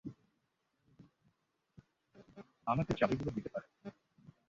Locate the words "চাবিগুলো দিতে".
2.93-3.49